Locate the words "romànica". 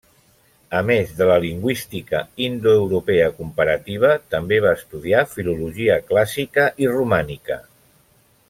6.99-7.65